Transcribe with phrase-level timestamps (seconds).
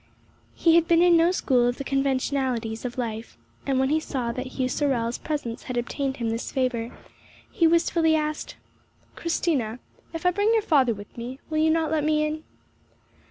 [0.55, 4.31] He had been in no school of the conventionalities of life, and, when he saw
[4.31, 6.91] that Hugh Sorel's presence had obtained him this favour,
[7.51, 8.55] he wistfully asked,
[9.15, 9.77] "Christina,
[10.11, 12.43] if I bring your father with me, will you not let me in?"